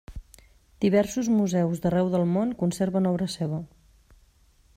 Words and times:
Diversos 0.85 1.29
museus 1.39 1.83
d'arreu 1.85 2.09
del 2.15 2.27
món 2.33 2.57
conserven 2.63 3.11
obra 3.15 3.29
seva. 3.39 3.61